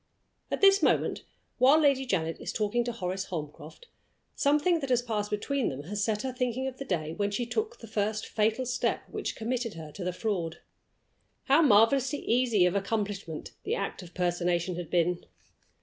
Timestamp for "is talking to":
2.39-2.91